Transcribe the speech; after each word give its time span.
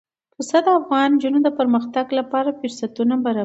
پسه 0.35 0.57
د 0.65 0.67
افغان 0.79 1.09
نجونو 1.15 1.39
د 1.43 1.49
پرمختګ 1.59 2.05
لپاره 2.19 2.57
فرصتونه 2.59 3.15
برابروي. 3.25 3.39